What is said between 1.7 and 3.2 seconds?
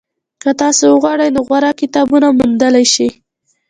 کتابونه موندلی شئ.